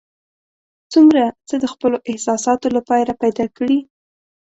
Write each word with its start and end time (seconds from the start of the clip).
څومره 0.91 1.23
څه 1.47 1.55
د 1.63 1.65
خپلو 1.73 1.97
احساساتو 2.09 2.67
لپاره 2.77 3.11
پیدا 3.21 3.45
کړي. 3.57 3.79